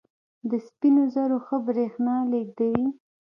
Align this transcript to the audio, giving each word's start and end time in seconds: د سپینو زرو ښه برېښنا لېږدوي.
د 0.49 0.51
سپینو 0.67 1.03
زرو 1.13 1.37
ښه 1.45 1.57
برېښنا 1.65 2.15
لېږدوي. 2.31 2.87